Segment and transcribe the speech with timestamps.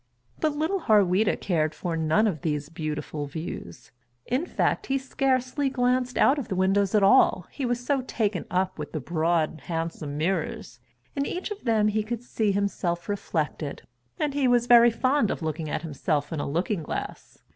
[0.39, 3.91] But little Harweda cared for none of these beautiful views.
[4.25, 8.45] In fact he scarcely glanced out of the windows at all, he was so taken
[8.49, 10.79] up with the broad handsome mirrors.
[11.15, 13.83] In each of them he could see himself reflected,
[14.17, 17.43] and he was very fond of looking at himself in a looking glass.